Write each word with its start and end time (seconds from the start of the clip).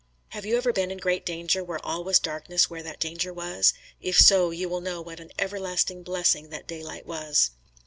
Have 0.29 0.47
you 0.47 0.57
ever 0.57 0.73
been 0.73 0.89
in 0.89 0.97
great 0.97 1.27
danger 1.27 1.63
where 1.63 1.77
all 1.85 2.03
was 2.03 2.17
darkness 2.17 2.71
where 2.71 2.81
that 2.81 2.99
danger 2.99 3.31
was? 3.31 3.75
If 4.01 4.19
so, 4.19 4.49
you 4.49 4.67
will 4.67 4.81
know 4.81 4.99
what 4.99 5.19
an 5.19 5.29
everlasting 5.37 6.01
blessing 6.01 6.49
that 6.49 6.65
daylight 6.67 7.05
was. 7.05 7.51